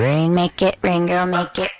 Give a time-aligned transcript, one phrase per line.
[0.00, 1.70] Rain, make it rain, girl, make it.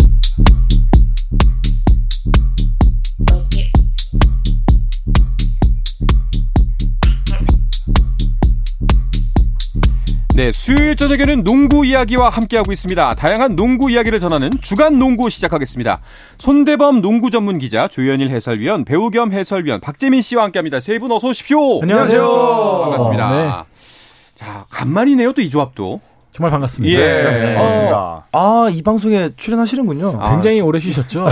[10.35, 13.14] 네, 수요일 저녁에는 농구 이야기와 함께하고 있습니다.
[13.17, 16.00] 다양한 농구 이야기를 전하는 주간 농구 시작하겠습니다.
[16.39, 20.79] 손대범 농구 전문 기자, 조현일 해설위원, 배우 겸 해설위원 박재민 씨와 함께합니다.
[20.80, 21.82] 세 분 어서 오십시오.
[21.82, 22.23] 안녕하세요.
[22.84, 23.29] 반갑습니다.
[23.30, 23.50] 어, 네.
[24.34, 26.00] 자, 간만이네요, 또 이 조합도.
[26.32, 26.94] 정말 반갑습니다.
[26.98, 27.06] 예.
[27.22, 27.56] 네.
[27.58, 30.18] 어, 아, 이 방송에 출연하시는군요.
[30.21, 30.30] 아.
[30.30, 31.26] 굉장히 오래 쉬셨죠?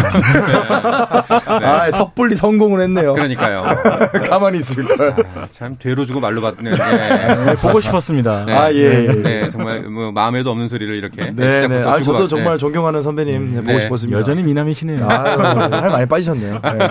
[1.47, 3.15] 아, 섣불리 성공을 했네요.
[3.15, 3.63] 그러니까요.
[4.29, 5.11] 가만히 있을 걸.
[5.37, 6.73] 아, 참 죄로 주고 말로 받는.
[6.73, 6.77] 예.
[6.77, 8.45] 네, 보고 싶었습니다.
[8.47, 8.53] 네.
[8.53, 9.13] 아, 예, 예.
[9.13, 11.31] 네, 정말 뭐 마음에도 없는 소리를 이렇게.
[11.31, 11.83] 네, 네.
[11.85, 12.59] 아, 저도 받- 정말 네.
[12.59, 13.81] 존경하는 선배님 네, 보고 네.
[13.81, 14.19] 싶었습니다.
[14.19, 15.09] 여전히 미남이시네요.
[15.09, 15.39] 아유,
[15.71, 16.61] 살 많이 빠지셨네요.
[16.61, 16.89] 네.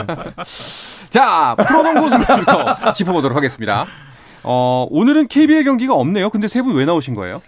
[1.10, 3.86] 자, 프로농구 소식부터 짚어보도록 하겠습니다.
[4.44, 6.30] 어, 오늘은 KBL 경기가 없네요.
[6.30, 7.42] 근데 세 분 왜 나오신 거예요?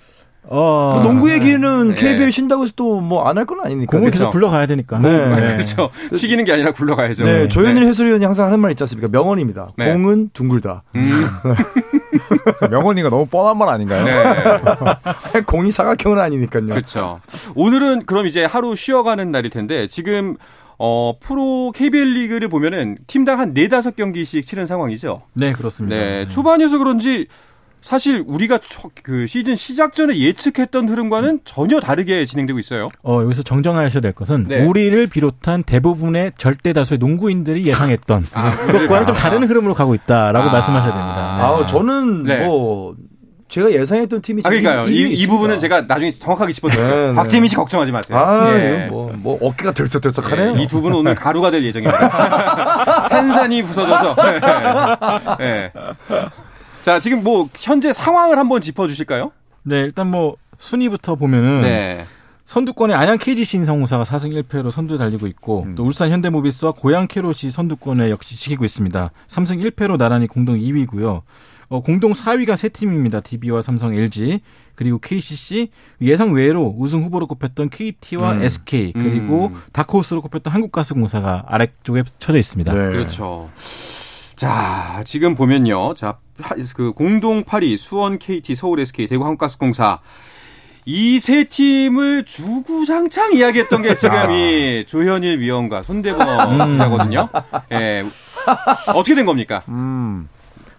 [0.44, 1.96] 어, 뭐 농구 얘기는 네.
[1.96, 3.92] KBL 쉰다고 해서 또 뭐 안 할 건 아니니까.
[3.92, 4.26] 공을 그렇죠.
[4.26, 4.98] 계속 굴러가야 되니까.
[5.00, 5.10] 네.
[5.26, 5.92] 아, 그렇죠.
[6.18, 7.24] 튀기는 게 아니라 굴러가야죠.
[7.24, 9.10] 네, 조현일 해설위원이 항상 하는 말 있지 않습니까?
[9.12, 9.70] 명언입니다.
[9.78, 9.94] 네.
[9.94, 10.84] 공은 둥글다.
[10.96, 11.10] 음,
[12.72, 14.06] 명언이가 너무 뻔한 말 아닌가요?
[14.06, 15.42] 네.
[15.46, 16.68] 공이 사각형은 아니니까요.
[16.68, 17.20] 그렇죠.
[17.56, 20.36] 오늘은 그럼 이제 하루 쉬어가는 날일 텐데 지금
[20.78, 25.24] 어, 프로 KBL 리그를 보면은 팀당 한 네다섯 경기씩 치른 상황이죠.
[25.34, 25.96] 네, 그렇습니다.
[25.96, 26.28] 네.
[26.28, 27.28] 초반이어서 그런지
[27.82, 32.90] 사실 우리가 초- 그 시즌 시작 전에 예측했던 흐름과는 전혀 다르게 진행되고 있어요.
[33.04, 34.66] 어, 여기서 정정하셔야 될 것은 네.
[34.66, 40.52] 우리를 비롯한 대부분의 절대 다수의 농구인들이 예상했던 아, 그것과는 좀 다른 흐름으로 가고 있다라고 아.
[40.52, 41.38] 말씀하셔야 됩니다.
[41.38, 41.44] 네.
[41.44, 42.46] 아, 저는 네.
[42.46, 42.96] 뭐
[43.48, 44.86] 제가 예상했던 팀이 아, 그러니까요.
[44.86, 45.34] 지금 이, 이 있습니다.
[45.34, 46.96] 부분은 제가 나중에 정확하게 짚어드릴게요.
[46.96, 47.14] 네, 네.
[47.16, 48.18] 박재민 씨 걱정하지 마세요.
[48.20, 48.88] 아, 예.
[48.92, 50.58] 뭐, 뭐 어깨가 들썩들썩하네요.
[50.58, 53.08] 이두 분은 오늘 가루가 될 예정입니다.
[53.10, 54.16] 산산이 부서져서.
[55.40, 55.72] 네.
[56.90, 59.32] 자, 지금 뭐 현재 상황을 한번 짚어 주실까요?
[59.62, 62.04] 네, 일단 뭐 순위부터 보면은 네.
[62.46, 68.10] 선두권에 안양 KGC 인성공사가 4승 1패로 선두에 달리고 있고 또 울산 현대모비스와 고양 캐롯이 선두권에
[68.10, 69.12] 역시 지키고 있습니다.
[69.28, 71.22] 3승 1패로 나란히 공동 2위고요.
[71.68, 73.20] 어, 공동 4위가 세 팀입니다.
[73.20, 74.40] DB와 삼성, LG
[74.74, 75.70] 그리고 KCC
[76.02, 78.42] 예상 외로 우승 후보로 꼽혔던 KT와 음.
[78.42, 79.62] SK 그리고 음.
[79.74, 82.74] 다크호스로 꼽혔던 한국가스공사가 아래쪽에 쳐져 있습니다.
[82.74, 82.80] 네.
[82.90, 83.52] 그렇죠.
[84.44, 85.96] 자, 지금 보면요.
[85.96, 90.00] 자, 파- 그 공동 8위 수원 KT, 서울 SK, 대구 한국가스공사
[90.86, 97.28] 이 세 팀을 주구장창 이야기했던 게 지금 이 조현일 위원과 손대범 기자거든요.
[97.74, 98.06] 예.
[98.96, 99.62] 어떻게 된 겁니까?
[99.68, 100.30] 음,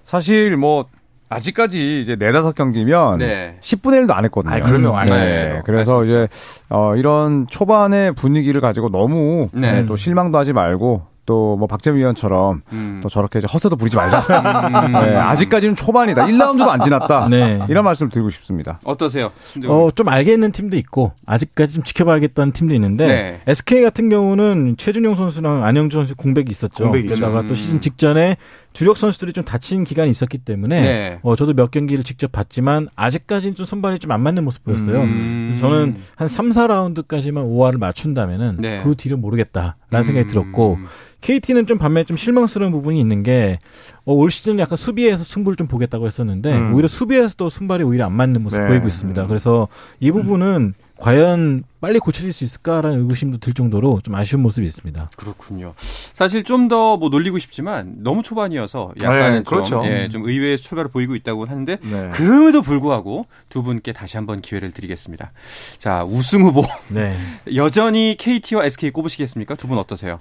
[0.05, 0.87] 사실 뭐
[1.29, 3.59] 아직까지 이제 네다섯 경기면 네.
[3.61, 4.55] 10분의 1도 안 했거든요.
[4.55, 4.97] 아, 그럼요.
[4.97, 5.63] 알수 네, 있어요.
[5.67, 6.27] 그래서 이제
[6.71, 9.73] 어, 이런 초반의 분위기를 가지고 너무 네.
[9.83, 13.01] 네, 또 실망도 하지 말고 또 뭐 박재민 위원처럼 음.
[13.03, 14.19] 또 저렇게 이제 헛새도 부리지 말자.
[14.87, 14.93] 음.
[14.93, 16.27] 네, 아직까지는 초반이다.
[16.27, 17.27] 1라운드도 안 지났다.
[17.31, 17.61] 네.
[17.69, 18.81] 이런 말씀을 드리고 싶습니다.
[18.85, 19.31] 어떠세요?
[19.69, 23.41] 어, 좀 알겠는 팀도 있고, 아직까지 좀 지켜봐야겠다는 팀도 있는데, 네.
[23.47, 26.85] SK 같은 경우는 최준용 선수랑 안영주 선수 공백이 있었죠.
[26.85, 27.15] 공백이 있죠.
[27.17, 27.49] 게다가 음.
[27.49, 28.37] 또 시즌 직전에
[28.73, 31.19] 주력 선수들이 좀 다친 기간이 있었기 때문에, 네.
[31.23, 35.03] 어, 저도 몇 경기를 직접 봤지만, 아직까지는 좀 선발이 좀 안 맞는 모습 보였어요.
[35.03, 35.57] 음.
[35.61, 38.81] 저는 한 3, 4라운드까지만 5화를 맞춘다면은, 네.
[38.83, 40.29] 그 뒤를 모르겠다라는 생각이 음.
[40.29, 40.79] 들었고,
[41.21, 43.59] KT는 좀 반면에 좀 실망스러운 부분이 있는 게,
[44.05, 46.75] 어, 올 시즌은 약간 수비에서 승부를 좀 보겠다고 했었는데, 음.
[46.75, 48.69] 오히려 수비에서도 순발이 오히려 안 맞는 모습 네.
[48.69, 49.27] 보이고 있습니다.
[49.27, 55.11] 그래서 이 부분은 과연 빨리 고쳐질 수 있을까라는 의구심도 들 정도로 좀 아쉬운 모습이 있습니다.
[55.17, 55.73] 그렇군요.
[55.77, 59.77] 사실 좀 더 뭐 놀리고 싶지만 너무 초반이어서 약간은 네, 그렇죠.
[59.83, 62.11] 좀, 예, 좀 의외의 출발을 보이고 있다고 하는데 네.
[62.13, 65.33] 그럼에도 불구하고 두 분께 다시 한번 기회를 드리겠습니다.
[65.79, 67.17] 자, 우승 후보 네.
[67.55, 69.55] 여전히 KT와 SK 꼽으시겠습니까?
[69.55, 70.21] 두 분 어떠세요?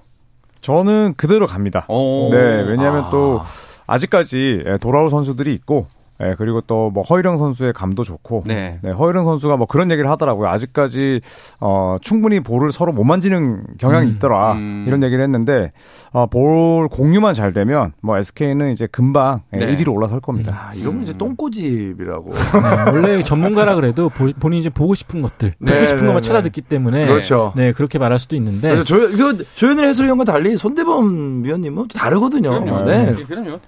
[0.61, 1.85] 저는 그대로 갑니다.
[1.89, 2.29] 오.
[2.31, 3.09] 네, 왜냐하면 아.
[3.09, 3.41] 또
[3.87, 5.87] 아직까지 예, 돌아올 선수들이 있고,
[6.21, 8.79] 예, 그리고 또 뭐 허일영 선수의 감도 좋고, 네.
[8.81, 10.47] 네, 허일영 선수가 뭐 그런 얘기를 하더라고요.
[10.49, 11.21] 아직까지
[11.59, 14.53] 어 충분히 볼을 서로 못 만지는 경향이 음, 있더라.
[14.53, 14.85] 음.
[14.87, 15.71] 이런 얘기를 했는데
[16.11, 19.75] 어, 볼 공유만 잘 되면 뭐 SK는 이제 금방 예, 네.
[19.77, 20.69] 1위로 올라설 겁니다.
[20.69, 22.31] 아, 이러면 이제 똥꼬집이라고.
[22.33, 26.21] 네, 원래 전문가라 그래도 보- 본인이 이제 보고 싶은 것들, 네, 듣고 싶은 네, 것만
[26.21, 26.27] 네.
[26.27, 27.53] 찾아 듣기 때문에 그렇죠.
[27.55, 32.63] 네, 그렇게 말할 수도 있는데 그래서 조, 저, 조현일 해설위원과 달리 손대범 위원님은 또 다르거든요.
[32.63, 32.85] 그럼요.
[32.89, 33.13] 네.
[33.27, 33.59] 그럼요.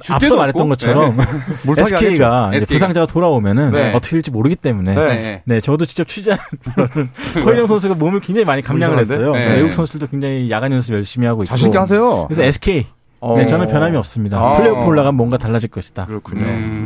[0.00, 0.68] 줄 앞서 말했던 없고.
[0.68, 1.16] 것처럼
[1.82, 2.74] SK가 SK 가.
[2.74, 3.92] 부상자가 돌아오면은 네.
[3.94, 5.06] 어떻게 될지 모르기 때문에 네.
[5.08, 5.42] 네.
[5.44, 6.38] 네, 저도 직접 취재한
[7.44, 8.98] 허일영 선수가 몸을 굉장히 많이 감량을?
[8.98, 9.32] 했어요.
[9.32, 9.54] 네.
[9.54, 11.48] 외국 선수들도 굉장히 야간 연습 열심히 하고 있고.
[11.48, 12.24] 자신 있게 하세요.
[12.26, 12.86] 그래서 SK
[13.20, 13.36] 어.
[13.36, 14.38] 네, 저는 변함이 없습니다.
[14.38, 14.52] 아.
[14.54, 16.06] 플레이오프 올라가면 뭔가 달라질 것이다.
[16.06, 16.42] 그렇군요.
[16.44, 16.79] 음.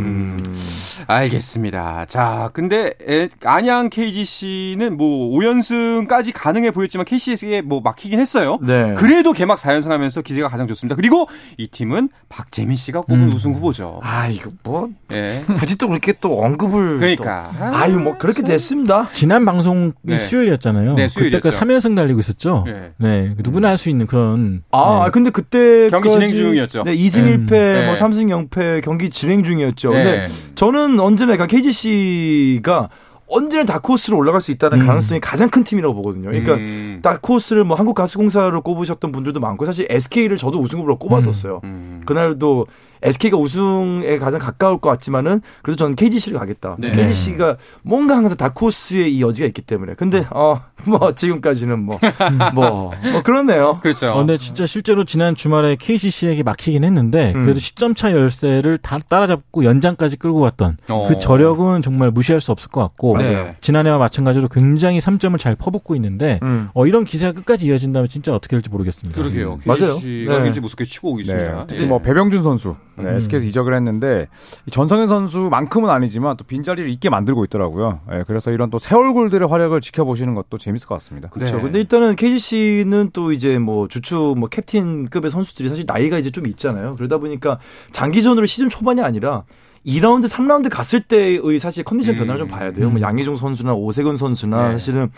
[1.07, 2.07] 알겠습니다.
[2.09, 8.59] 자, 근데 에, 안양 KGC는 뭐 5연승까지 가능해 보였지만 KCS에 뭐 막히긴 했어요.
[8.63, 8.95] 네.
[8.97, 10.97] 그래도 개막 4연승 하면서 기세가 가장 좋습니다.
[10.97, 13.33] 그리고 이 팀은 박재민 씨가 꼽은 음.
[13.33, 14.01] 우승 후보죠.
[14.03, 15.43] 아 이거 뭐 예.
[15.55, 17.53] 굳이 또 그렇게 또 언급을 그러니까.
[17.57, 17.65] 또.
[17.77, 19.09] 아유 뭐 그렇게 됐습니다.
[19.13, 20.19] 지난 방송이 네.
[20.19, 20.95] 수요일이었잖아요.
[20.95, 21.09] 네.
[21.09, 22.65] 그때까지 3연승 달리고 있었죠.
[22.69, 22.93] 예.
[22.99, 23.35] 네.
[23.39, 25.11] 누구나 할 수 있는 그런 아, 네.
[25.11, 26.85] 근데 그때 경기 진행 중이었죠.
[26.85, 27.47] 네, 2승 음.
[27.47, 27.87] 1패, 네.
[27.87, 29.91] 뭐 3승 0패 경기 진행 중이었죠.
[29.91, 30.05] 네.
[30.05, 32.89] 근데 저는 언제나 약간 KGC가
[33.27, 34.87] 언제나 다크호스로 올라갈 수 있다는 음.
[34.87, 36.29] 가능성이 가장 큰 팀이라고 보거든요.
[36.29, 37.01] 그러니까 음.
[37.03, 41.61] 다크호스를 뭐 한국가스공사로 꼽으셨던 분들도 많고 사실 SK를 저도 우승 후보로 꼽았었어요.
[41.65, 42.03] 음.
[42.05, 42.67] 그날도
[43.05, 46.77] SK가 우승에 가장 가까울 것 같지만은 그래도 저는 KGC를 가겠다.
[46.79, 46.91] 네.
[46.91, 49.95] KGC가 뭔가 항상 다크호스의 이 여지가 있기 때문에.
[49.95, 53.79] 근데 어 뭐 지금까지는 뭐뭐 뭐 그렇네요.
[53.83, 54.09] 그렇죠.
[54.09, 57.41] 어, 근데 진짜 실제로 지난 주말에 KCC에게 막히긴 했는데 음.
[57.41, 61.07] 그래도 10점 차 열세를 다 따라잡고 연장까지 끌고 갔던 어.
[61.09, 63.57] 그 저력은 정말 무시할 수 없을 것 같고 네.
[63.61, 66.69] 지난해와 마찬가지로 굉장히 3점을 잘 퍼붓고 있는데 음.
[66.75, 69.21] 어, 이런 기세가 끝까지 이어진다면 진짜 어떻게 될지 모르겠습니다.
[69.21, 69.55] 그러게요.
[69.55, 69.59] 음.
[69.65, 69.95] 맞아요.
[69.97, 70.45] KGC가 네.
[70.45, 71.53] 굉장히 무섭게 치고 오고 있습니다.
[71.53, 71.87] 네, 특히 예.
[71.87, 73.17] 뭐 배병준 선수 네, 음.
[73.17, 74.29] SK에서 이적을 했는데
[74.67, 78.01] 이 전성현 선수만큼은 아니지만 또 빈자리를 있게 만들고 있더라고요.
[78.11, 81.29] 네, 그래서 이런 또 새 얼굴들의 활약을 지켜보시는 것도 재밌을 것 같습니다.
[81.29, 81.33] 네.
[81.33, 81.61] 그렇죠.
[81.61, 86.95] 근데 일단은 KGC는 또 이제 뭐 주축 뭐 캡틴급의 선수들이 사실 나이가 이제 좀 있잖아요.
[86.97, 87.59] 그러다 보니까
[87.93, 89.45] 장기전으로 시즌 초반이 아니라
[89.87, 92.21] 2라운드, 3라운드 갔을 때의 사실 컨디션 음.
[92.21, 92.89] 변화를 좀 봐야 돼요.
[92.89, 93.03] 뭐 음.
[93.03, 94.73] 양희종 선수나 오세근 선수나 네.
[94.73, 95.11] 사실은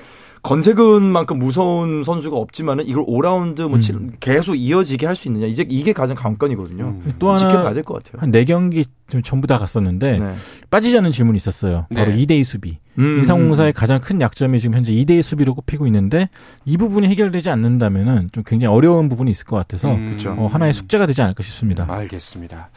[0.47, 3.81] 건세근만큼 무서운 선수가 없지만은 이걸 5라운드 뭐 음.
[3.81, 5.47] 칠- 계속 이어지게 할 수 있느냐.
[5.47, 6.85] 이제 이게 가장 관건이거든요.
[7.05, 7.15] 음.
[7.19, 8.21] 또 하나 지켜봐야 될 것 같아요.
[8.23, 8.85] 한 4경기
[9.25, 10.29] 전부 다 갔었는데 네.
[10.71, 11.87] 빠지지 않은 질문이 있었어요.
[11.95, 12.19] 바로 네.
[12.25, 12.79] 2대2 수비.
[12.99, 13.19] 음.
[13.19, 16.29] 인상공사의 가장 큰 약점이 지금 현재 2대2 수비로 꼽히고 있는데
[16.65, 20.11] 이 부분이 해결되지 않는다면은 좀 굉장히 어려운 부분이 있을 것 같아서 음.
[20.11, 20.35] 그쵸.
[20.37, 21.87] 어, 하나의 숙제가 되지 않을까 싶습니다.
[21.89, 22.71] 알겠습니다.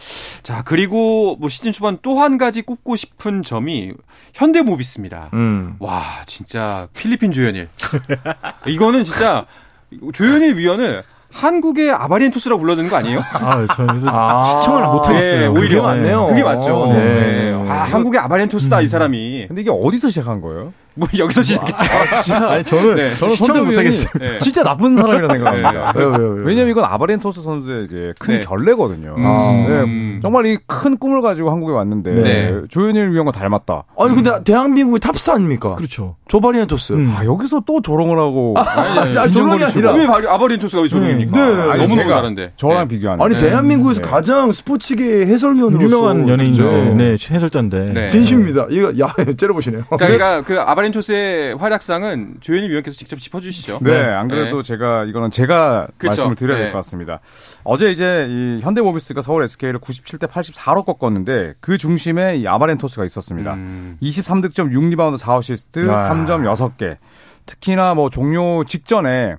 [0.43, 3.93] 자, 그리고 뭐 시즌 초반 또 한 가지 꼽고 싶은 점이
[4.33, 5.29] 현대모비스입니다.
[5.33, 5.75] 음.
[5.79, 7.69] 와, 진짜 필리핀 조현일.
[8.67, 9.45] 이거는 진짜
[10.13, 13.19] 조현일 위원을 한국의 아바리엔토스라고 불러드는 거 아니에요?
[13.33, 14.43] 아, 저 그래서 아.
[14.43, 15.39] 시청을 못 하겠어요.
[15.39, 16.27] 네, 오히려 그게 맞네요.
[16.27, 16.87] 그게 맞죠.
[16.87, 17.51] 네.
[17.51, 17.71] 네.
[17.71, 19.45] 아, 한국의 아바리엔토스다 이 사람이.
[19.47, 20.73] 근데 이게 어디서 시작한 거예요?
[20.99, 22.35] 뭐 여기서 시작했죠.
[22.35, 23.15] 아니 저는 네.
[23.15, 24.11] 저는 시청을 못 선대위원이 하겠어요.
[24.19, 24.37] 네.
[24.39, 25.93] 진짜 나쁜 사람이라 생각합니다.
[25.95, 26.43] 왜요, 왜요, 왜요?
[26.45, 28.45] 왜냐면 이건 아바렌토스 선수에게 큰 네.
[28.45, 29.15] 결례거든요.
[29.17, 29.65] 아.
[29.67, 32.61] 네, 정말 이 큰 꿈을 가지고 한국에 왔는데 네.
[32.69, 33.83] 조현일 위원과 닮았다.
[33.97, 35.75] 아니 근데 대한민국의 탑스타 아닙니까?
[35.75, 36.15] 그렇죠.
[36.27, 36.93] 조바리안토스.
[36.93, 37.13] 음.
[37.17, 39.93] 아, 여기서 또 조롱을 하고 아니, 아니, 아, 조롱이 아니라.
[39.93, 41.37] 왜 바- 아바리엔토스가 왜 조롱입니까?
[41.37, 41.61] 네.
[41.61, 42.53] 아, 아니, 너무 제가 너무 잘한데.
[42.55, 42.95] 저랑 네.
[42.95, 43.23] 비교하는.
[43.25, 43.45] 아니 네.
[43.47, 44.09] 대한민국에서 네.
[44.09, 46.95] 가장 스포츠계 해설위원으로서 유명한 연예인인데, 그렇죠.
[46.95, 47.79] 네, 해설자인데.
[47.93, 48.07] 네.
[48.07, 48.67] 진심입니다.
[48.69, 49.83] 이거 야 째려보시네요.
[49.91, 53.79] 자, 그러니까 그 아바리엔 토스의 활약상은 조현일 위원께서 직접 짚어주시죠.
[53.81, 56.09] 네, 안 그래도 제가 이거는 제가 그쵸.
[56.09, 56.63] 말씀을 드려야 네.
[56.65, 57.19] 될것 같습니다.
[57.63, 63.53] 어제 이제 이 현대모비스가 서울 SK를 97대 84로 꺾었는데 그 중심에 이 아바리엔토스가 있었습니다.
[63.53, 63.97] 음.
[64.01, 66.09] 23득점 6리바운드 4어시스트 아.
[66.09, 66.97] 3점 6개.
[67.45, 69.35] 특히나 뭐 종료 직전에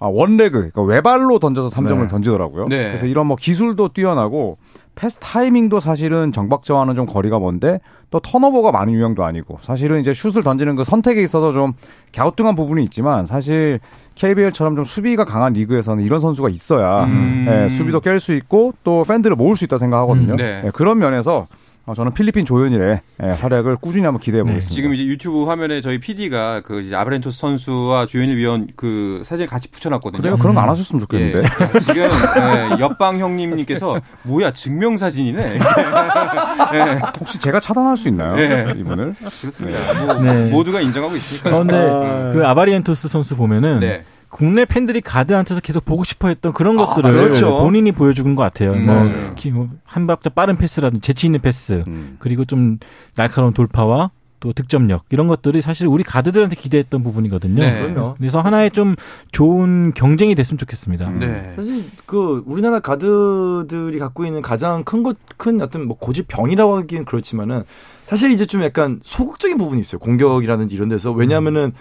[0.00, 2.08] 아, one leg, 그러니까 외발로 던져서 3점을 네.
[2.08, 2.66] 던지더라고요.
[2.68, 2.88] 네.
[2.88, 4.58] 그래서 이런 뭐 기술도 뛰어나고
[4.94, 7.80] 패스 타이밍도 사실은 정박자와는 좀 거리가 먼데
[8.10, 11.72] 또 턴오버가 많은 유형도 아니고 사실은 이제 슛을 던지는 그 선택에 있어서 좀
[12.14, 13.80] 갸우뚱한 부분이 있지만 사실
[14.14, 17.46] KBL처럼 좀 수비가 강한 리그에서는 이런 선수가 있어야 음.
[17.48, 20.34] 예, 수비도 깰 수 있고 또 팬들을 모을 수 있다 생각하거든요.
[20.34, 20.62] 음, 네.
[20.64, 21.48] 예, 그런 면에서
[21.86, 24.70] 어, 저는 필리핀 조현일의 예, 활약을 꾸준히 한번 기대해 보겠습니다.
[24.70, 29.46] 네, 지금 이제 유튜브 화면에 저희 PD가 그 이제 아바렌토스 선수와 조현일 위원 그 사진을
[29.48, 30.22] 같이 붙여놨거든요.
[30.22, 30.38] 그래요?
[30.38, 31.04] 그런 거 안 하셨으면 예.
[31.04, 31.48] 좋겠는데.
[31.92, 35.58] 지금 예, 옆방 형님님께서 뭐야 증명 사진이네.
[36.72, 38.34] 예, 혹시 제가 차단할 수 있나요?
[38.36, 38.72] 네.
[38.78, 39.14] 이분을?
[39.40, 39.92] 그렇습니다.
[40.04, 40.50] 뭐 네.
[40.50, 41.50] 모두가 인정하고 있으니까.
[41.50, 42.30] 그런데 아.
[42.32, 44.04] 그 아바리엔토스 선수 보면은 네.
[44.34, 47.58] 국내 팬들이 가드한테서 계속 보고 싶어했던 그런 것들을 그렇죠.
[47.60, 48.72] 본인이 보여준 것 같아요.
[48.72, 49.34] 음, 뭐.
[49.36, 52.16] 기- 뭐한 박자 빠른 패스라든지 재치 있는 패스, 음.
[52.18, 52.78] 그리고 좀
[53.14, 54.10] 날카로운 돌파와
[54.40, 57.62] 또 득점력 이런 것들이 사실 우리 가드들한테 기대했던 부분이거든요.
[57.62, 57.94] 네.
[58.18, 58.96] 그래서 하나의 좀
[59.30, 61.08] 좋은 경쟁이 됐으면 좋겠습니다.
[61.10, 61.20] 음.
[61.20, 61.52] 네.
[61.54, 67.62] 사실 그 우리나라 가드들이 갖고 있는 가장 큰 것 큰 어떤 뭐 고집병이라고 하기는 그렇지만은
[68.06, 69.98] 사실 이제 좀 약간 소극적인 부분이 있어요.
[69.98, 71.72] 공격이라든지 이런 데서 왜냐하면은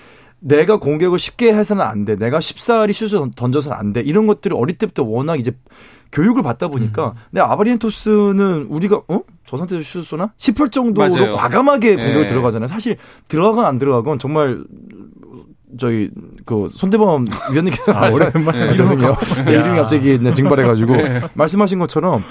[0.46, 2.16] 내가 공격을 쉽게 해서는 안 돼.
[2.18, 4.02] 내가 쉽사리 슛을 던- 던져서는 안 돼.
[4.02, 5.52] 이런 것들을 어릴 때부터 워낙 이제
[6.12, 9.22] 교육을 받다 보니까 근데 아바리엔토스는 우리가 어?
[9.48, 10.32] 저 상태에서 슛을 쏘나?
[10.38, 11.32] 싶을 정도로 맞아요.
[11.34, 12.28] 과감하게 공격을 네.
[12.28, 12.68] 들어가잖아요.
[12.68, 12.98] 사실
[13.30, 14.64] 들어가건 안 들어가건 정말
[15.80, 16.12] 저희
[16.46, 18.70] 그 손대범 위원님께서 아, 말씀 오랜만에 네.
[18.70, 19.16] 아, 죄송해요.
[19.46, 20.94] 네, 이름이 갑자기 네, 증발해가지고
[21.34, 22.24] 말씀하신 것처럼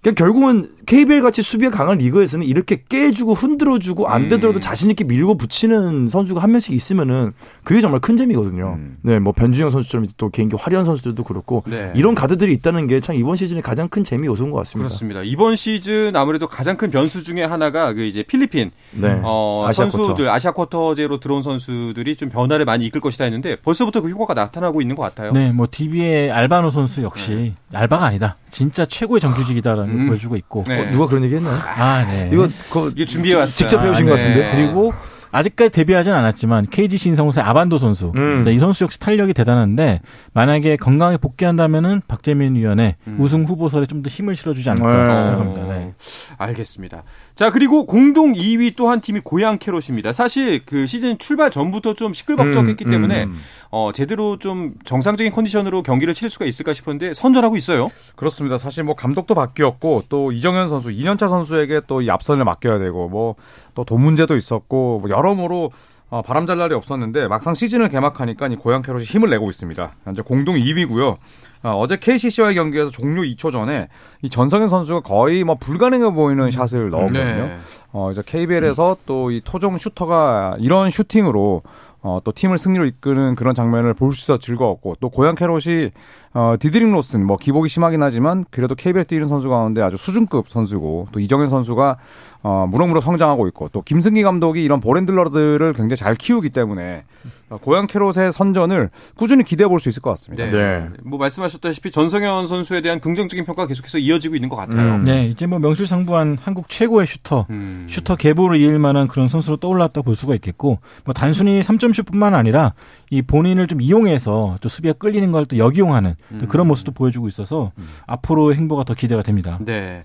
[0.00, 4.28] 그러니까 결국은 KBL 같이 수비가 강한 리그에서는 이렇게 깨주고 흔들어주고 안 음.
[4.28, 7.32] 되더라도 자신 있게 밀고 붙이는 선수가 한 명씩 있으면은
[7.64, 8.74] 그게 정말 큰 재미거든요.
[8.78, 8.94] 음.
[9.02, 11.92] 네, 뭐 변준영 선수처럼 또 개인기 화려한 선수들도 그렇고 네.
[11.96, 14.88] 이런 가드들이 있다는 게 참 이번 시즌의 가장 큰 재미 요소인 것 같습니다.
[14.88, 15.22] 그렇습니다.
[15.24, 19.20] 이번 시즌 아무래도 가장 큰 변수 중에 하나가 그 이제 필리핀 네.
[19.24, 20.30] 어, 아시아 선수들 쿼터.
[20.30, 24.94] 아시아 쿼터제로 들어온 선수들이 좀 변화를 많이 이끌 것이다 했는데 벌써부터 그 효과가 나타나고 있는
[24.96, 25.32] 것 같아요.
[25.32, 28.36] 네, 뭐 DB의 알바노 선수 역시 알바가 아니다.
[28.50, 30.06] 진짜 최고의 정규직이다라는 걸 음.
[30.08, 30.64] 보여주고 있고.
[30.66, 30.80] 네.
[30.88, 31.58] 어, 누가 그런 얘기 했나요?
[31.64, 32.30] 아, 네.
[32.32, 33.54] 이거 그 이게 준비해 왔어요.
[33.54, 34.52] 직접 배우신 것 같은데.
[34.54, 34.92] 그리고
[35.30, 38.12] 아직까지 데뷔하진 않았지만 KG 신성우의 아반도 선수.
[38.16, 38.42] 음.
[38.42, 40.00] 자, 이 선수 역시 탄력이 대단한데
[40.32, 43.16] 만약에 건강하게 복귀한다면은 박재민 위원의 음.
[43.18, 44.96] 우승 후보설에 좀 더 힘을 실어주지 않을까 네.
[45.30, 45.74] 생각합니다.
[45.74, 45.92] 네.
[46.36, 47.02] 알겠습니다.
[47.34, 50.12] 자 그리고 공동 2위 또 한 팀이 고양 캐롯입니다.
[50.12, 53.38] 사실 그 시즌 출발 전부터 좀 시끌벅적했기 음, 때문에 음.
[53.70, 57.88] 어, 제대로 좀 정상적인 컨디션으로 경기를 치를 수가 있을까 싶었는데 선전하고 있어요.
[58.16, 58.56] 그렇습니다.
[58.56, 63.34] 사실 뭐 감독도 바뀌었고 또 이정현 선수, 2년차 선수에게 또 이 앞선을 맡겨야 되고 뭐
[63.74, 65.70] 또 돈 문제도 있었고 뭐 여러모로
[66.10, 69.92] 어, 바람잘 날이 없었는데 막상 시즌을 개막하니까 이 고양 캐롯이 힘을 내고 있습니다.
[70.04, 71.16] 현재 공동 2위고요.
[71.64, 73.88] 어, 제 KCC와의 경기에서 종료 2초 전에
[74.22, 77.24] 이 전성현 선수가 거의 뭐 불가능해 보이는 샷을 넣었거든요.
[77.24, 77.58] 네.
[77.92, 81.62] 어, 이제 KBL에서 또 이 토종 슈터가 이런 슈팅으로
[82.00, 85.90] 어, 또 팀을 승리로 이끄는 그런 장면을 볼 수 있어 즐거웠고 또 고양 캐롯이
[86.32, 91.08] 어, 디드릭 로슨 뭐 기복이 심하긴 하지만 그래도 KBL 뛰는 선수 가운데 아주 수준급 선수고
[91.12, 91.96] 또 이정현 선수가
[92.42, 97.04] 어, 무럭무럭 성장하고 있고 또 김승기 감독이 이런 ball handler들을 굉장히 잘 키우기 때문에
[97.50, 100.44] 어, 고양 캐롯의 선전을 꾸준히 기대해 볼 수 있을 것 같습니다.
[100.44, 100.50] 네.
[100.50, 100.88] 네.
[101.04, 104.96] 뭐 말씀하셨다시피 전성현 선수에 대한 긍정적인 평가가 계속해서 이어지고 있는 것 같아요.
[104.96, 105.04] 음.
[105.04, 107.86] 네, 이제 뭐 명실상부한 한국 최고의 슈터, 음.
[107.88, 112.74] 슈터 계보를 이을 만한 그런 선수로 떠올랐다 볼 수가 있겠고, 뭐 단순히 3점슛뿐만 아니라
[113.10, 116.46] 이 본인을 좀 이용해서 또 수비가 끌리는 걸 또 역이용하는 또 음.
[116.48, 117.72] 그런 모습도 보여주고 있어서
[118.06, 119.58] 앞으로의 행보가 더 기대가 됩니다.
[119.64, 120.02] 네.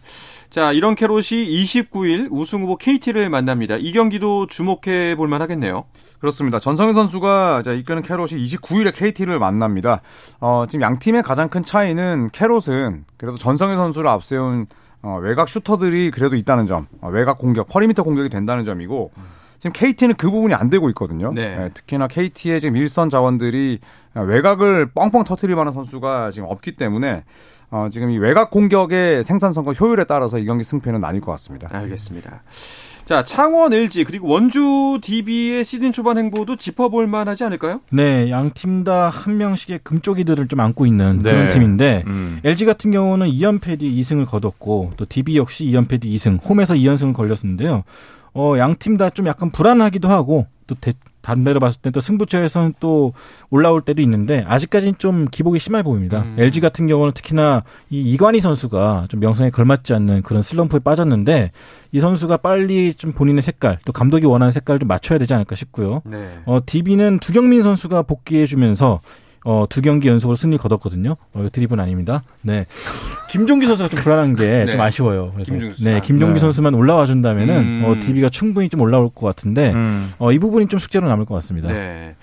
[0.54, 3.76] 자, 이런 캐롯이 29일 우승 후보 KT를 만납니다.
[3.76, 5.86] 이 경기도 주목해 볼 만하겠네요.
[6.20, 6.60] 그렇습니다.
[6.60, 10.02] 전성현 선수가 이끄는 캐롯이 29일에 KT를 만납니다.
[10.40, 14.68] 어, 지금 양 팀의 가장 큰 차이는 캐롯은 그래도 전성현 선수를 앞세운
[15.02, 19.12] 어, 외곽 슈터들이 그래도 있다는 점, 어, 외곽 공격, perimeter 공격이 된다는 점이고
[19.64, 21.32] 지금 KT는 그 부분이 안 되고 있거든요.
[21.34, 21.58] 네.
[21.58, 23.80] 예, 특히나 KT의 지금 일선 자원들이
[24.14, 27.24] 외곽을 뻥뻥 터트릴 만한 선수가 지금 없기 때문에
[27.72, 31.70] 어, 지금 이 외곽 공격의 생산성과 효율에 따라서 이 경기 승패는 나뉠 것 같습니다.
[31.72, 32.44] 알겠습니다.
[33.06, 37.80] 자, 창원 LG 그리고 원주 DB의 시즌 초반 행보도 짚어볼 만하지 않을까요?
[37.90, 41.32] 네, 양 팀 다 한 명씩의 금쪽이들을 좀 안고 있는 네.
[41.32, 42.42] 그런 팀인데 음.
[42.44, 47.14] LG 같은 경우는 2연패 뒤 2승을 거뒀고 또 DB 역시 2연패 뒤 2승, 홈에서 2연승을
[47.14, 47.84] 걸렸었는데요.
[48.34, 50.94] 어, 양 팀 다 좀 약간 불안하기도 하고 또 대,
[51.46, 53.14] 데로 봤을 때 또 승부처에서는 또
[53.50, 56.24] 올라올 때도 있는데 아직까지는 좀 기복이 심해 보입니다.
[56.24, 56.36] 음.
[56.38, 61.52] LG 같은 경우는 특히나 이 이관희 선수가 좀 명성에 걸맞지 않는 그런 슬럼프에 빠졌는데
[61.92, 66.02] 이 선수가 빨리 좀 본인의 색깔 또 감독이 원하는 색깔 좀 맞춰야 되지 않을까 싶고요.
[66.06, 66.28] 네.
[66.46, 69.00] 어, DB는 두경민 선수가 복귀해 주면서
[69.46, 71.16] 어, 두 경기 연속으로 승리 거뒀거든요.
[71.34, 72.24] 어, 드립은 아닙니다.
[72.42, 72.66] 네.
[73.30, 74.82] 김종기 선수가 좀 불안한 게좀 네.
[74.82, 75.32] 아쉬워요.
[75.34, 75.84] 그래서 김종기.
[75.84, 76.40] 네, 아, 김종기 네.
[76.40, 77.84] 선수만 올라와 준다면은 음.
[77.86, 80.12] 어, DB가 충분히 좀 올라올 것 같은데 음.
[80.20, 81.72] 어, 이 부분이 좀 숙제로 남을 것 같습니다.
[81.72, 82.16] 네.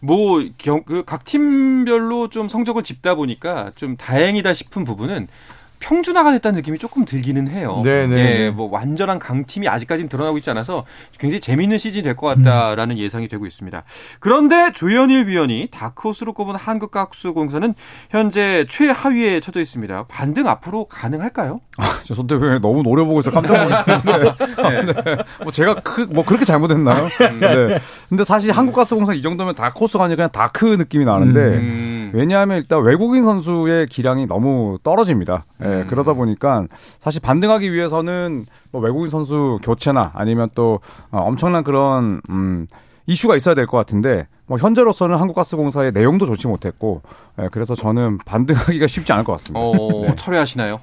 [0.00, 5.28] 뭐, 그각 팀별로 좀 성적을 짚다 보니까 좀 다행이다 싶은 부분은
[5.88, 7.82] 평준화가 됐다는 느낌이 조금 들기는 해요.
[7.84, 8.50] 네, 네, 예, 네.
[8.50, 10.86] 뭐 완전한 강팀이 아직까지는 드러나고 있지 않아서
[11.18, 13.82] 굉장히 재미있는 시즌이 될 것 같다라는 예상이 되고 있습니다.
[14.20, 17.74] 그런데 조현일 위원이 다크호스로 꼽은 한국가스공사는
[18.08, 20.04] 현재 최하위에 처져 있습니다.
[20.08, 21.60] 반등 앞으로 가능할까요?
[22.04, 24.32] 저 손대표님 너무 노려보고 있어 깜짝 놀랐는데.
[25.04, 25.16] 네.
[25.42, 27.08] 뭐 제가 크, 뭐 그렇게 잘못했나요?
[27.40, 27.78] 네.
[28.08, 31.93] 근데 사실 한국가스공사 이 정도면 다크호스가 아니라 그냥 다크 느낌이 나는데 음.
[32.18, 35.44] 왜냐하면 일단 외국인 선수의 기량이 너무 떨어집니다.
[35.62, 35.86] 예, 음.
[35.88, 36.66] 그러다 보니까
[37.00, 40.78] 사실 반등하기 위해서는 뭐 외국인 선수 교체나 아니면 또
[41.10, 42.68] 어, 엄청난 그런 음,
[43.06, 47.02] 이슈가 있어야 될 것 같은데 뭐 현재로서는 한국가스공사의 내용도 좋지 못했고
[47.42, 49.60] 예, 그래서 저는 반등하기가 쉽지 않을 것 같습니다.
[49.60, 49.72] 어,
[50.06, 50.14] 네.
[50.16, 50.80] 철회하시나요?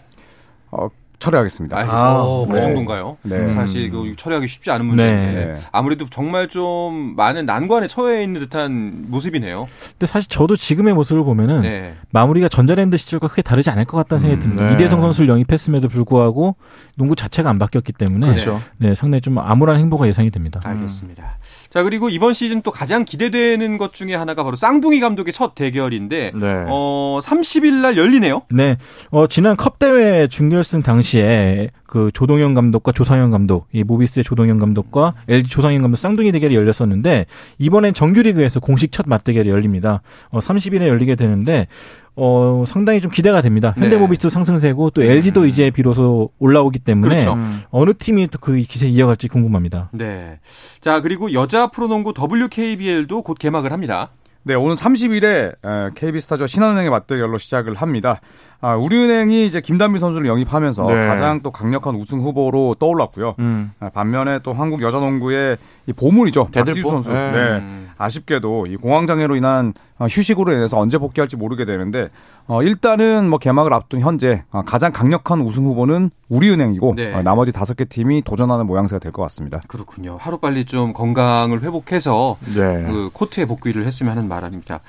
[0.72, 0.90] 어,
[1.22, 1.78] 철회하겠습니다.
[1.78, 2.24] 알겠습니다.
[2.48, 2.62] 그 네.
[2.62, 3.18] 정도인가요?
[3.22, 3.48] 네.
[3.54, 5.56] 사실 그 철회하기 쉽지 않은 문제인데 네.
[5.72, 9.68] 아무래도 정말 좀 많은 난관에 처해 있는 듯한 모습이네요.
[9.92, 11.94] 근데 사실 저도 지금의 모습을 보면은 네.
[12.10, 14.68] 마무리가 전자랜드 시절과 크게 다르지 않을 것 같다는 생각이 듭니다.
[14.68, 14.74] 네.
[14.74, 16.56] 이대성 선수를 영입했음에도 불구하고
[16.98, 18.60] 농구 자체가 안 바뀌었기 때문에 그렇죠.
[18.78, 20.60] 네, 상당히 좀 암울한 행보가 예상이 됩니다.
[20.64, 21.38] 알겠습니다.
[21.72, 26.32] 자 그리고 이번 시즌 또 가장 기대되는 것 중에 하나가 바로 쌍둥이 감독의 첫 대결인데
[26.36, 26.66] 네.
[26.68, 28.44] 어 30일 날 열리네요.
[28.50, 28.78] 네,
[29.10, 34.60] 어, 지난 컵 대회 준결승 당시 당시에 그 조동현 감독과 조상현 감독, 이 모비스의 조동현
[34.60, 37.26] 감독과 LG 조상현 감독 쌍둥이 대결이 열렸었는데
[37.58, 40.02] 이번엔 정규리그에서 공식 첫 맞대결이 열립니다.
[40.30, 41.68] 어 30일에 열리게 되는데
[42.16, 43.74] 어 상당히 좀 기대가 됩니다.
[43.78, 43.84] 네.
[43.84, 47.38] 현대모비스 상승세고 또 LG도 이제 비로소 올라오기 때문에 그렇죠.
[47.70, 49.90] 어느 팀이 또 그 기세 이어갈지 궁금합니다.
[49.94, 50.40] 네.
[50.82, 54.10] 자, 그리고 여자 프로농구 WKBL도 곧 개막을 합니다.
[54.44, 58.20] 네, 오늘 30일에 KB스타즈와 신한은행의 맞대결로 시작을 합니다.
[58.60, 61.08] 아, 우리은행이 이제 김단비 선수를 영입하면서 네.
[61.08, 63.36] 가장 또 강력한 우승 후보로 떠올랐고요.
[63.38, 63.72] 음.
[63.80, 66.48] 아, 반면에 또 한국 여자농구의 이 보물이죠.
[66.52, 66.66] 대들보?
[66.66, 67.12] 박지수 선수.
[67.12, 67.81] 네.
[68.04, 72.10] 아쉽게도 이 공황 장애로 인한 어, 휴식으로 인해서 언제 복귀할지 모르게 되는데
[72.48, 77.14] 어, 일단은 뭐 개막을 앞둔 현재 어, 가장 강력한 우승 후보는 우리은행이고 네.
[77.14, 79.62] 어, 나머지 다섯 개 팀이 도전하는 모양새가 될 것 같습니다.
[79.68, 80.18] 그렇군요.
[80.20, 82.84] 하루 빨리 좀 건강을 회복해서 네.
[82.88, 84.80] 그 코트에 복귀를 했으면 하는 바람입니다.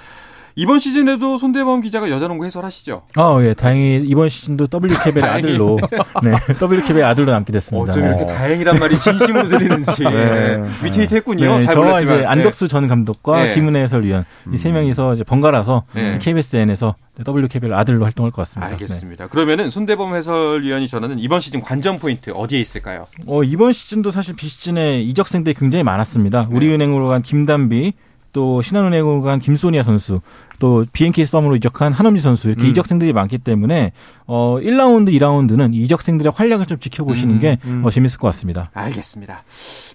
[0.55, 3.03] 이번 시즌에도 손대범 기자가 여자농구 해설하시죠?
[3.17, 3.55] 아, 예.
[3.55, 5.39] 다행히 이번 시즌도 WKB의 다행히.
[5.49, 5.79] 아들로
[6.23, 7.93] 네, WKB의 아들로 남게 됐습니다.
[7.93, 10.63] 어쩜 이렇게 다행이란 말이 진심으로 들리는지 네.
[10.85, 11.59] 위태위태했군요.
[11.59, 12.17] 네, 잘 저와 몰랐지만.
[12.19, 13.51] 이제 안덕수 전 감독과 네.
[13.51, 16.19] 김은혜 해설위원 이세 명이서 이제 번갈아서 네.
[16.21, 16.95] KBSN에서
[17.27, 18.41] WKBL 아들로 활동할 것 네.
[18.43, 18.67] 같습니다.
[18.69, 18.73] 네.
[18.75, 19.27] 알겠습니다.
[19.29, 23.07] 그러면은 손대범 해설위원이 전하는 이번 시즌 관전 포인트 어디에 있을까요?
[23.27, 26.49] 어, 이번 시즌도 사실 비시즌에 이적생들이 굉장히 많았습니다.
[26.51, 26.57] 네.
[26.57, 27.93] 우리은행으로 간 김단비,
[28.33, 30.21] 또 신한은행으로 간 김소니아 선수,
[30.59, 32.71] 또 BNK 썸으로 이적한 한엄지 선수 이렇게 음.
[32.71, 33.93] 이적생들이 많기 때문에
[34.27, 37.85] 어 1라운드, 2라운드는 이적생들의 활약을 좀 지켜보시는 음, 게 음.
[37.85, 38.71] 어, 재밌을 것 같습니다.
[38.73, 39.45] 알겠습니다.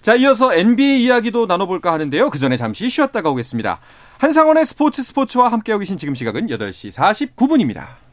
[0.02, 2.30] 자, 이어서 NBA 이야기도 나눠볼까 하는데요.
[2.30, 3.80] 그 전에 잠시 쉬었다가 오겠습니다.
[4.18, 8.07] 한상원의 스포츠 스포츠와 함께하고 계신 지금 시각은 8시 49분입니다.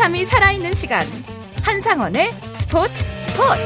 [0.00, 1.02] 짜릿함이 살아있는 시간
[1.62, 3.62] 한상원의 스포츠 스포츠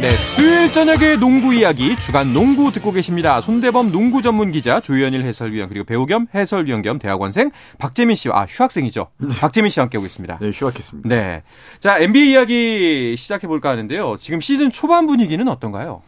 [0.00, 3.40] 네, 수요일 저녁의 농구 이야기 주간 농구 듣고 계십니다.
[3.40, 8.46] 손대범 농구 전문 기자 조현일 해설위원 그리고 배우 겸 해설위원 겸 대학원생 박재민 씨와 아
[8.48, 9.08] 휴학생이죠.
[9.40, 10.38] 박재민 씨와 함께하고 있습니다.
[10.40, 11.08] 네, 휴학했습니다.
[11.08, 11.42] 네.
[11.80, 14.16] 자, NBA 이야기 시작해 볼까 하는데요.
[14.18, 16.02] 지금 시즌 초반 분위기는 어떤가요?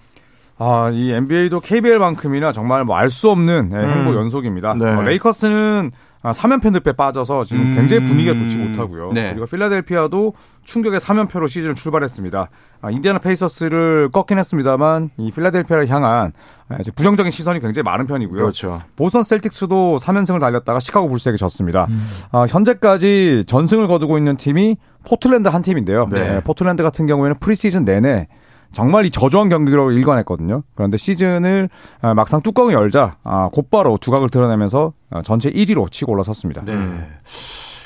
[0.63, 4.17] 아, 이 NBA도 KBL만큼이나 정말 뭐 알 수 없는 예, 행보 음.
[4.17, 4.75] 연속입니다.
[4.75, 4.85] 네.
[4.91, 5.91] 어, 레이커스는
[6.23, 7.75] 아, 3연패 늪에 빠져서 지금 음.
[7.75, 9.13] 굉장히 분위기가 좋지 못하고요.
[9.13, 9.31] 네.
[9.31, 10.35] 그리고 필라델피아도
[10.65, 12.51] 충격의 3연패로 시즌을 출발했습니다.
[12.83, 16.33] 아, 인디애나 페이서스를 꺾긴 했습니다만 이 필라델피아를 향한
[16.69, 18.39] 아, 부정적인 시선이 굉장히 많은 편이고요.
[18.39, 18.83] 그렇죠.
[18.97, 21.87] 보스턴 셀틱스도 3연승을 달렸다가 시카고 불스에게 졌습니다.
[21.89, 22.07] 음.
[22.33, 26.07] 아, 현재까지 전승을 거두고 있는 팀이 포틀랜드 한 팀인데요.
[26.11, 26.21] 네.
[26.21, 28.29] 네, 포틀랜드 같은 경우에는 프리시즌 내내
[28.73, 30.63] 정말 이 저조한 경기로 일관했거든요.
[30.75, 31.69] 그런데 시즌을
[32.03, 36.65] 아, 막상 뚜껑을 열자 아, 곧바로 두각을 드러내면서 아, 전체 1위로 치고 올라섰습니다.
[36.65, 36.75] 네.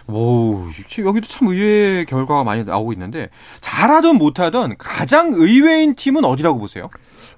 [0.06, 0.67] 오,
[0.99, 6.88] 여기도 참 의외의 결과가 많이 나오고 있는데 잘하든 못하든 가장 의외인 팀은 어디라고 보세요?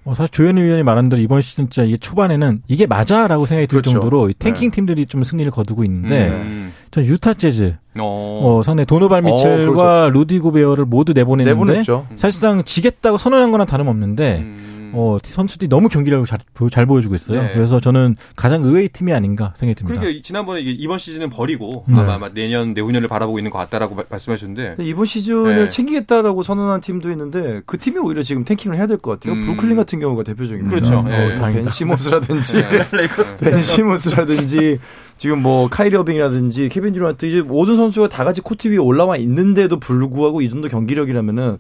[0.05, 3.81] 어, 사실 조현일 위원이 말한 대로 이번 시즌 진짜 이게 초반에는 이게 맞아라고 생각이 들
[3.81, 3.91] 그렇죠.
[3.91, 6.73] 정도로 이 탱킹 팀들이 좀 승리를 거두고 있는데 음.
[6.93, 8.41] 전 유타 재즈 어.
[8.59, 12.07] 어, 상당히 도노발 어, 미첼과 루디 고베어를 모두 내보냈는데 내보냈죠.
[12.15, 14.76] 사실상 지겠다고 선언한 거나 다름없는데 음.
[14.95, 17.43] 어, 선수들이 너무 경기력을 잘, 보- 잘 보여주고 있어요.
[17.43, 17.51] 네.
[17.55, 20.01] 그래서 저는 가장 의외의 팀이 아닌가 생각이 듭니다.
[20.01, 21.95] 그러니까 지난번에 이번 시즌은 버리고 네.
[21.99, 25.69] 아마 아마 내년 내후년을 바라보고 있는 것 같다라고 마- 말씀하셨는데 이번 시즌을 네.
[25.69, 29.35] 챙기겠다라고 선언한 팀도 있는데 그 팀이 오히려 지금 tanking을 해야 될 것 같아요.
[29.35, 29.41] 음.
[29.41, 30.71] 브루클린 같은 경우가 대표적입니다.
[30.75, 30.99] 그렇죠.
[30.99, 31.35] 어, 네.
[31.35, 31.63] 다행이다.
[31.65, 33.09] 벤 시몬스라든지 네.
[33.41, 34.79] 벤 시몬스라든지
[35.19, 39.79] 지금 뭐 카이리 어빙이라든지 케빈 듀란트 이제 모든 선수가 다 같이 코트 위에 올라와 있는데도
[39.81, 41.59] 불구하고 이 정도 경기력이라면은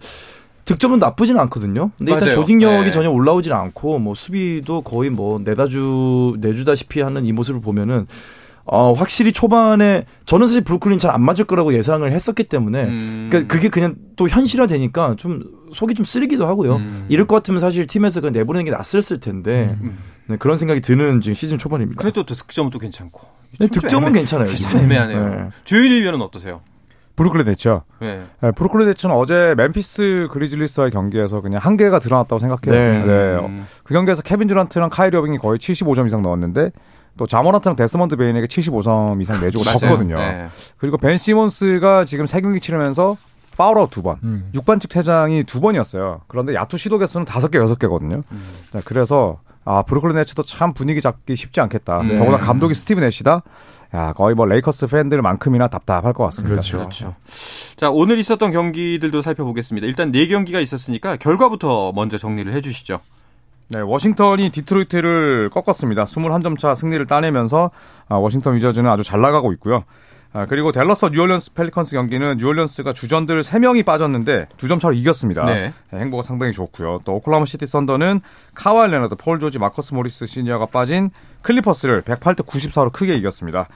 [0.66, 1.90] 득점은 나쁘진 않거든요.
[1.96, 2.40] 근데 일단 맞아요.
[2.40, 2.90] 조직력이 네.
[2.90, 8.07] 전혀 올라오질 않고 뭐 수비도 거의 뭐 내다주 내주다시피 하는 이 모습을 보면은
[8.68, 13.29] 어 확실히 초반에 저는 사실 브루클린 잘 안 맞을 거라고 예상을 했었기 때문에 음.
[13.31, 16.76] 그러니까 그게 그냥 또 현실화 되니까 좀 속이 좀 쓰리기도 하고요.
[16.76, 17.07] 음.
[17.09, 19.96] 이럴 것 같으면 사실 팀에서 그냥 내보내는 게 낫었을 텐데 음.
[20.26, 22.00] 네, 그런 생각이 드는 지금 시즌 초반입니다.
[22.00, 23.20] 그래도 또 득점은 또 괜찮고
[23.61, 24.52] 네, 득점은 애매- 괜찮아요.
[24.57, 24.76] 참.
[24.79, 25.29] 애매하네요.
[25.29, 25.48] 네.
[25.64, 26.61] 조현일 위원은 어떠세요?
[27.16, 27.83] 브루클린 네츠요.
[28.00, 28.22] 네.
[28.40, 33.07] 네, 브루클린 네츠는 어제 멤피스 그리즐리스와의 경기에서 그냥 한계가 드러났다고 생각해요.
[33.07, 33.35] 네.
[33.37, 33.50] 어,
[33.85, 36.70] 그 경기에서 케빈 듀란트랑 카이리 어빙이 거의 75점 이상 넣었는데
[37.16, 39.64] 또 자 모란트랑 데스먼드 베인에게 75점 이상 내주고.
[39.64, 40.16] 졌거든요.
[40.16, 40.48] 네.
[40.76, 43.16] 그리고 벤 시몬스가 지금 세 경기 치르면서
[43.57, 44.50] foul out 두 번, 음.
[44.55, 46.20] 6반칙 퇴장이 두 번이었어요.
[46.29, 48.22] 그런데 야투 시도 개수는 다섯 개, 여섯 개거든요.
[48.70, 52.02] 자, 그래서 아 브루클린 네츠도 참 분위기 잡기 쉽지 않겠다.
[52.05, 52.16] 네.
[52.16, 53.42] 더구나 감독이 스티브 내시다.
[53.94, 56.61] 야 거의 뭐 레이커스 팬들만큼이나 답답할 것 같습니다.
[56.62, 57.14] 그렇죠.
[57.76, 59.87] 자, 오늘 있었던 경기들도 살펴보겠습니다.
[59.87, 63.00] 일단 네 경기가 있었으니까 결과부터 먼저 정리를 해 주시죠.
[63.68, 66.05] 네, 워싱턴이 디트로이트를 꺾었습니다.
[66.05, 67.72] 21점 차 승리를 따내면서
[68.09, 69.85] 아, 워싱턴 위저즈는 아주 잘 나가고 있고요.
[70.37, 75.46] 아, 그리고 댈러스 뉴올리언스 펠리컨스 경기는 뉴올리언스가 주전들 3명이 빠졌는데 두 점 차로 이겼습니다.
[75.46, 75.72] 네.
[75.90, 77.01] 네, 행보가 상당히 좋고요.
[77.05, 78.20] 또 오클라호마 시티 썬더는
[78.55, 83.68] 카와일 레너드, 폴 조지, 마커스 모리스 시니어가 빠진 클리퍼스를 108대 94로 크게 이겼습니다.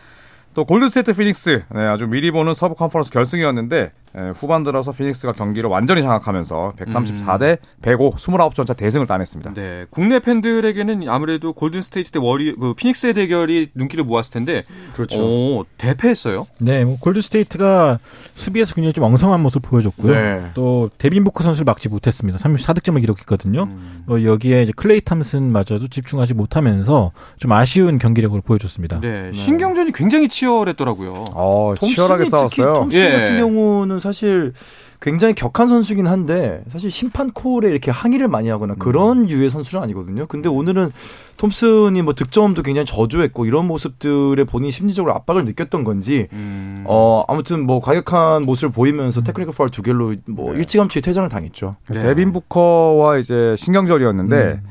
[0.53, 5.71] 또 골든스테이트 피닉스 네, 아주 미리 보는 서부 컨퍼런스 결승이었는데 예, 후반 들어서 피닉스가 경기를
[5.71, 9.55] 완전히 장악하면서 134대 105 29점차 대승을 따냈습니다.
[9.55, 15.21] 네, 국내 팬들에게는 아무래도 골든 스테이트 대 워리 그 피닉스의 대결이 눈길을 모았을 텐데 그렇죠.
[15.21, 16.47] 오, 대패했어요.
[16.59, 17.99] 네, 뭐 골든스테이트가
[18.35, 20.13] 수비에서 굉장히 좀 엉성한 모습을 보여줬고요.
[20.13, 20.51] 네.
[20.55, 22.39] 또 데빈 부커 선수를 막지 못했습니다.
[22.39, 23.65] 34득점을 기록했거든요.
[23.65, 24.05] 음.
[24.09, 29.01] 어, 여기에 이제 클레이 탐슨마저도 집중하지 못하면서 좀 아쉬운 경기력을 보여줬습니다.
[29.01, 31.25] 네, 신경전이 굉장히 치열했더라고요.
[31.33, 32.75] 어, 치열하게 싸웠어요.
[32.75, 33.13] 톰슨 예.
[33.13, 34.53] 같은 경우는 사실
[35.01, 40.27] 굉장히 격한 선수긴 한데 사실 심판 콜에 이렇게 항의를 많이 하거나 그런 유의 선수는 아니거든요.
[40.27, 40.93] 근데 오늘은
[41.37, 46.85] 톰슨이 뭐 득점도 굉장히 저조했고 이런 모습들에 본인이 심리적으로 압박을 느꼈던 건지 음.
[46.87, 50.59] 어 아무튼 뭐 과격한 모습을 보이면서 테크니컬 파울 두 개로 뭐 네.
[50.59, 51.77] 일찌감치 퇴장을 당했죠.
[51.89, 52.01] 네.
[52.01, 54.63] 데빈 부커와 이제 신경전이었는데 음.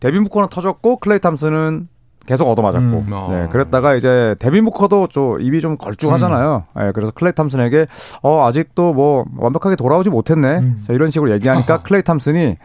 [0.00, 1.88] 데빈 부커는 터졌고 클레이 탐슨은
[2.26, 3.06] 계속 얻어맞았고 음.
[3.12, 3.28] 어.
[3.30, 6.64] 네, 그랬다가 이제 데빈 부커도 좀 입이 좀 걸쭉하잖아요.
[6.76, 7.86] 네, 그래서 클레이 탐슨에게
[8.22, 10.58] 어 아직도 뭐 완벽하게 돌아오지 못했네.
[10.58, 10.84] 음.
[10.86, 12.56] 자, 이런 식으로 얘기하니까 클레이 탐슨이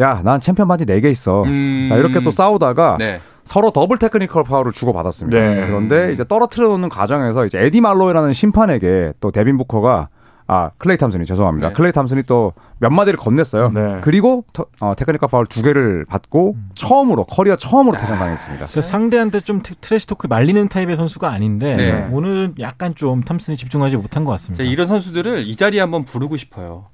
[0.00, 1.44] 야, 난 챔피언 반지 4개 있어.
[1.44, 1.86] 음.
[1.88, 3.20] 자, 이렇게 또 싸우다가 네.
[3.44, 5.38] 서로 더블 테크니컬 파울을 주고받았습니다.
[5.38, 5.66] 네.
[5.66, 10.08] 그런데 이제 떨어뜨려 놓는 과정에서 이제 에디 말로이라는 심판에게 또 데빈 부커가
[10.46, 11.68] 아 클레이 탐슨이 죄송합니다.
[11.68, 11.74] 네.
[11.74, 13.72] 클레이 탐슨이 또 몇 마디를 건넸어요.
[13.72, 14.00] 네.
[14.02, 18.66] 그리고 터, 어, 테크니컬 파울 두 개를 받고 처음으로 커리어 처음으로 퇴장당했습니다.
[18.66, 22.08] 그래서 상대한테 좀 트- trash talk 말리는 타입의 선수가 아닌데 네.
[22.12, 24.62] 오늘은 약간 좀 탐슨이 집중하지 못한 것 같습니다.
[24.64, 26.86] 자, 이런 선수들을 이 자리에 한번 부르고 싶어요.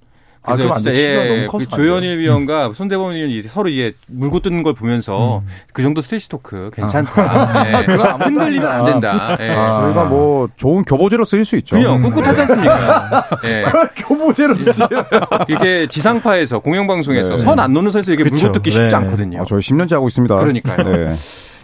[0.42, 3.92] 아, 그래서 그럼 안 진짜 예, 너무 커서 그안 조현일 위원과 손대범 위원이 서로 이게
[4.06, 5.46] 물고 뜯는 걸 보면서 음.
[5.72, 7.68] 그 정도 스테이시 토크 괜찮다.
[7.68, 7.72] 예.
[8.24, 9.36] 흔들리면 안 된다.
[9.38, 9.50] 예.
[9.50, 9.82] 아.
[9.82, 11.76] 저희가 뭐 좋은 교보제로 쓰일 수 있죠.
[11.76, 13.28] 그냥 꿋꿋하지 않습니까?
[13.44, 13.64] 예.
[13.96, 14.88] 교보제로 쓰요.
[15.48, 17.36] 이게 지상파에서 공영방송에서 네.
[17.36, 18.52] 선안 놓는 선에서 이게 물고 그쵸.
[18.52, 18.94] 뜯기 쉽지 네.
[18.96, 19.42] 않거든요.
[19.42, 20.36] 아, 저희 10년째 하고 있습니다.
[20.36, 21.06] 그러니까요.
[21.06, 21.14] 네.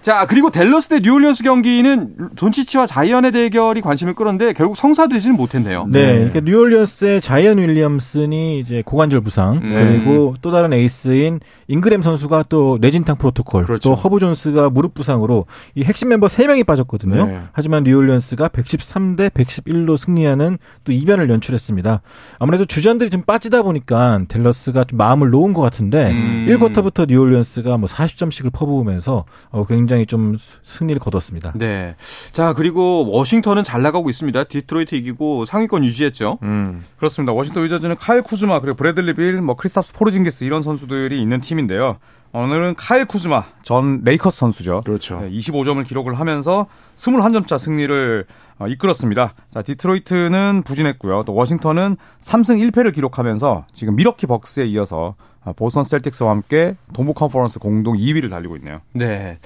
[0.06, 5.88] 자, 그리고 댈러스 대 뉴올리언스 경기는 돈치치와 자이언의 대결이 관심을 끌었는데 결국 성사되지는 못했네요.
[5.90, 9.74] 네, 이렇게 뉴올리언스의 자이언 윌리엄슨이 이제 고관절 부상 네.
[9.74, 13.88] 그리고 또 다른 에이스인 잉그램 선수가 또 뇌진탕 프로토콜 그렇죠.
[13.88, 17.26] 또 허브 존스가 무릎 부상으로 이 핵심 멤버 3명이 빠졌거든요.
[17.26, 17.40] 네.
[17.50, 22.00] 하지만 뉴올리언스가 113대 111로 승리하는 또 이변을 연출했습니다.
[22.38, 26.46] 아무래도 주전들이 좀 빠지다 보니까 댈러스가 좀 마음을 놓은 것 같은데 음.
[26.48, 31.52] 1쿼터부터 뉴올리언스가 뭐 40점씩을 퍼부으면서 어, 굉장히 좀 승리를 거뒀습니다.
[31.54, 31.96] 네.
[32.32, 34.44] 자, 그리고 워싱턴은 잘 나가고 있습니다.
[34.44, 36.38] 디트로이트 이기고 상위권 유지했죠.
[36.42, 36.84] 음.
[36.98, 37.32] 그렇습니다.
[37.32, 41.98] 워싱턴 위저즈는 카일 쿠즈마 그리고 브래들리 빌, 뭐 크리스탑스 포르징기스 이런 선수들이 있는 팀인데요.
[42.36, 44.82] 오늘은 카일 쿠즈마 전 레이커스 선수죠.
[44.84, 45.20] 그렇죠.
[45.20, 48.26] 네, 25점을 기록을 하면서 21점 차 승리를
[48.58, 49.32] 어, 이끌었습니다.
[49.50, 51.24] 자, 디트로이트는 부진했고요.
[51.24, 57.58] 또 워싱턴은 3승 1패를 기록하면서 지금 밀워키 벅스에 이어서 어, 보스턴 셀틱스와 함께 동부 컨퍼런스
[57.58, 58.80] 공동 2위를 달리고 있네요.
[58.92, 59.38] 네.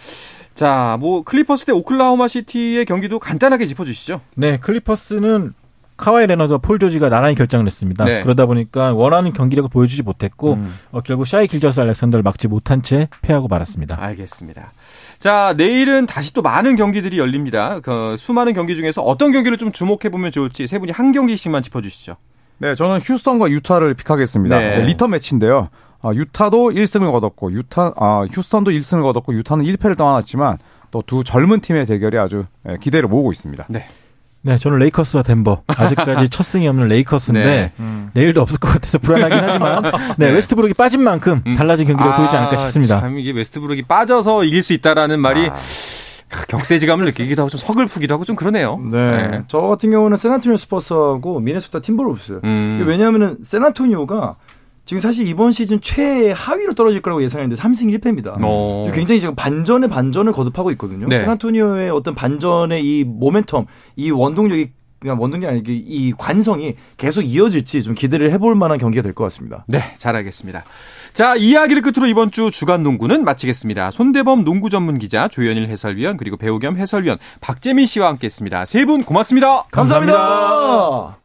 [0.55, 4.21] 자, 뭐 클리퍼스 대 오클라호마 시티의 경기도 간단하게 짚어 주시죠.
[4.35, 5.55] 네, 클리퍼스는
[6.01, 8.05] 카와이 레너드와 폴 조지가 나란히 결장을 했습니다.
[8.05, 8.23] 네.
[8.23, 10.75] 그러다 보니까 원하는 경기력을 보여주지 못했고 음.
[10.91, 14.03] 어, 결국 샤이 길저스 알렉산더를 막지 못한 채 패하고 말았습니다.
[14.03, 14.73] 알겠습니다.
[15.19, 17.81] 자, 내일은 다시 또 많은 경기들이 열립니다.
[17.81, 21.81] 그 수많은 경기 중에서 어떤 경기를 좀 주목해 보면 좋을지 세 분이 한 경기씩만 짚어
[21.83, 22.17] 주시죠.
[22.59, 24.59] 네, 저는 휴스턴과 유타를 pick하겠습니다.
[24.59, 24.69] 네.
[24.69, 25.69] 이제 리턴 매치인데요.
[26.03, 30.59] 아, 유타도 1승을 거뒀고 유타 아, 휴스턴도 1승을 거뒀고 유타는 1패를 떠안았지만
[30.91, 33.67] 또 두 젊은 팀의 대결이 아주 예, 기대를 모으고 있습니다.
[33.69, 33.87] 네,
[34.59, 35.63] 저는 레이커스와 덴버.
[35.67, 37.73] 아직까지 첫 승이 없는 레이커스인데 네.
[37.79, 38.11] 음.
[38.15, 39.83] 내일도 없을 것 같아서 불안하긴 하지만
[40.17, 40.31] 네, 네.
[40.33, 41.55] 웨스트브룩이 빠진 만큼 음.
[41.55, 43.01] 달라진 경기를 보이지 않을까 싶습니다.
[43.01, 45.57] 참 이게 웨스트브룩이 빠져서 이길 수 있다라는 말이 아.
[46.49, 48.79] 격세지감을 느끼기도 하고 좀 서글프기도 하고 좀 그러네요.
[48.91, 49.43] 네.
[49.49, 52.41] 저 같은 경우는 샌안토니오 스퍼스하고 미네소타 팀버울브스.
[52.45, 52.85] 음.
[52.87, 54.37] 왜냐하면은 샌안토니오가
[54.91, 58.39] 지금 사실 이번 시즌 최 하위로 떨어질 거라고 예상했는데 3승 1패입니다.
[58.43, 58.91] 어.
[58.93, 61.07] 굉장히 지금 반전의 반전을 거듭하고 있거든요.
[61.07, 61.19] 네.
[61.19, 67.95] 샌안토니오의 어떤 반전의 이 모멘텀, 이 원동력이 그냥 원동력이 아니고 이 관성이 계속 이어질지 좀
[67.95, 69.65] 기대를 해볼 만한 경기가 될 것 같습니다.
[69.69, 70.65] 네, 잘 알겠습니다.
[71.15, 73.93] 자, 이야기를 끝으로 이번 주 주간 농구는 마치겠습니다.
[73.93, 78.65] 손대범 농구 전문 기자, 조현일 해설위원, 그리고 배우 겸 해설위원 박재민 씨와 함께 했습니다.
[78.65, 79.67] 세 분 고맙습니다.
[79.71, 81.17] 감사합니다.